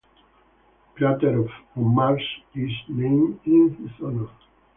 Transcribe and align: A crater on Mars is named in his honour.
A 0.03 0.97
crater 0.97 1.47
on 1.75 1.83
Mars 1.93 2.23
is 2.55 2.71
named 2.89 3.39
in 3.45 3.75
his 3.87 4.03
honour. 4.03 4.29